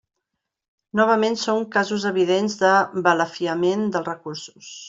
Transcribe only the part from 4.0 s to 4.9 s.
recursos.